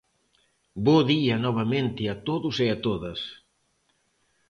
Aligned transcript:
Bo 0.83 0.97
día 1.11 1.35
novamente 1.47 2.03
a 2.13 2.15
todos 2.27 2.55
e 2.65 2.67
a 2.75 2.77
todas. 2.85 3.19